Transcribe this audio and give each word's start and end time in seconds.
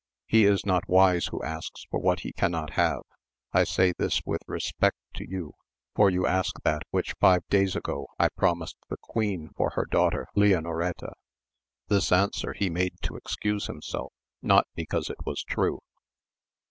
He 0.25 0.45
is 0.45 0.65
not 0.65 0.89
wise 0.89 1.27
who 1.27 1.43
asks 1.43 1.85
for 1.91 1.99
what 1.99 2.21
he 2.21 2.33
cannot 2.33 2.71
have. 2.71 3.01
I 3.53 3.63
say 3.63 3.93
this 3.95 4.19
with 4.25 4.41
respect 4.47 4.97
to 5.17 5.29
you, 5.29 5.53
for 5.95 6.09
you 6.09 6.25
ask 6.25 6.55
that 6.63 6.81
which 6.89 7.13
five 7.21 7.43
days 7.51 7.75
ago 7.75 8.07
I 8.17 8.29
promised 8.29 8.77
the 8.89 8.97
queen 8.99 9.51
for 9.55 9.69
her 9.75 9.85
daughter 9.85 10.25
Leonoreta; 10.35 11.13
this 11.87 12.11
answer 12.11 12.53
he 12.53 12.67
made 12.67 12.95
to 13.03 13.15
excuse 13.15 13.67
himself, 13.67 14.11
not 14.41 14.65
because 14.75 15.07
it 15.11 15.23
was 15.23 15.43
true. 15.43 15.83